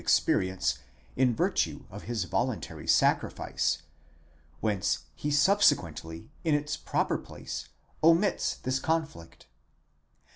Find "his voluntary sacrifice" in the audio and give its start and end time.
2.09-3.83